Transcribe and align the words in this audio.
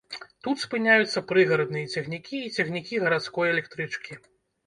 Тут 0.45 0.61
спыняюцца 0.61 1.21
прыгарадныя 1.31 1.91
цягнікі 1.97 2.35
і 2.45 2.49
цягнікі 2.55 3.01
гарадской 3.03 3.47
электрычкі. 3.53 4.21